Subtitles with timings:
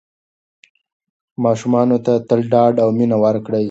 [1.43, 3.59] ماشومانو ته تل ډاډ او مینه ورکړئ.